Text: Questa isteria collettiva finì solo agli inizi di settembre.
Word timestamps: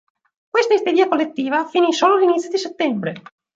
Questa 0.49 0.73
isteria 0.73 1.07
collettiva 1.07 1.67
finì 1.67 1.93
solo 1.93 2.15
agli 2.15 2.23
inizi 2.23 2.47
di 2.49 2.57
settembre. 2.57 3.13